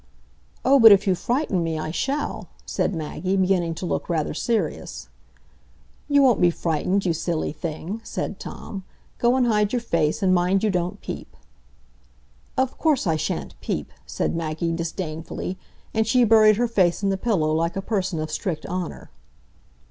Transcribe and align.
"Oh, 0.65 0.79
but 0.79 0.91
if 0.91 1.05
you 1.05 1.13
frighten 1.13 1.61
me, 1.63 1.77
I 1.77 1.91
shall," 1.91 2.47
said 2.65 2.95
Maggie, 2.95 3.35
beginning 3.37 3.75
to 3.75 3.85
look 3.85 4.09
rather 4.09 4.33
serious. 4.33 5.09
"You 6.09 6.23
won't 6.23 6.41
be 6.41 6.49
frightened, 6.49 7.05
you 7.05 7.13
silly 7.13 7.51
thing," 7.51 8.01
said 8.03 8.39
Tom. 8.39 8.83
"Go 9.19 9.35
and 9.35 9.45
hide 9.45 9.73
your 9.73 9.79
face, 9.79 10.23
and 10.23 10.33
mind 10.33 10.63
you 10.63 10.71
don't 10.71 11.01
peep." 11.01 11.37
"Of 12.57 12.79
course 12.79 13.05
I 13.05 13.15
sha'n't 13.15 13.53
peep," 13.61 13.93
said 14.07 14.35
Maggie, 14.35 14.71
disdainfully; 14.71 15.59
and 15.93 16.07
she 16.07 16.23
buried 16.23 16.55
her 16.57 16.67
face 16.67 17.03
in 17.03 17.09
the 17.09 17.15
pillow 17.17 17.53
like 17.53 17.75
a 17.75 17.81
person 17.83 18.17
of 18.19 18.31
strict 18.31 18.65
honour. 18.65 19.11